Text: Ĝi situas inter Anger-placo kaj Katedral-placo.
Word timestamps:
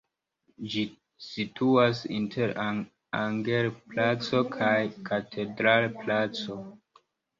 Ĝi 0.75 0.83
situas 1.25 2.01
inter 2.19 2.53
Anger-placo 3.19 4.41
kaj 4.57 4.73
Katedral-placo. 5.11 6.59